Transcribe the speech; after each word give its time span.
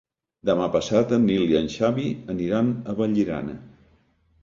Demà 0.49 0.69
passat 0.75 1.13
en 1.19 1.27
Nil 1.27 1.45
i 1.53 1.59
en 1.61 1.69
Xavi 1.75 2.09
aniran 2.37 2.75
a 2.95 2.99
Vallirana. 3.03 3.59